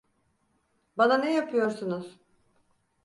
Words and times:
Bana 0.97 1.17
ne 1.17 1.33
yapıyorsunuz? 1.33 2.17